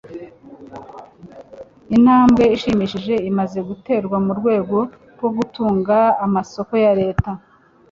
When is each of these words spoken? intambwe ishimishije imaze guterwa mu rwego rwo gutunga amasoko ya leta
intambwe 1.95 2.43
ishimishije 2.55 3.15
imaze 3.29 3.59
guterwa 3.67 4.17
mu 4.25 4.31
rwego 4.39 4.77
rwo 5.15 5.29
gutunga 5.37 5.97
amasoko 6.25 6.73
ya 6.85 6.93
leta 6.99 7.31